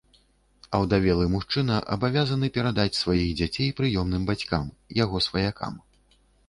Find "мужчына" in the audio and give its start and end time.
1.33-1.75